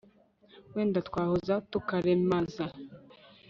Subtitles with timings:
[0.73, 2.65] wenda twahoza tukaremaza